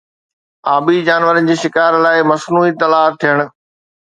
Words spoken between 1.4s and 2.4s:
جي شڪار لاءِ